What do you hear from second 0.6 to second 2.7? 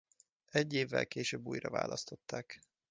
évvel később újraválasztották.